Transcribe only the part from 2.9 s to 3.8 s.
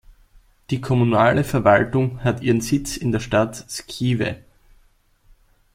in der Stadt